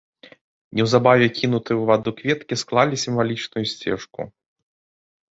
Неўзабаве 0.77 1.25
кінутыя 1.39 1.75
ў 1.77 1.83
ваду 1.89 2.09
кветкі 2.21 2.57
склалі 2.61 2.95
сімвалічную 3.03 3.63
сцежку. 3.73 4.21